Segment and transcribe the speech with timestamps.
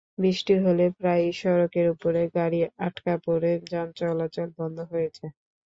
[0.17, 5.33] বৃষ্টি হলে প্রায়ই সড়কের ওপরে গাড়ি আটকা পড়ে যানচলাচল বন্ধ হয়ে যায়।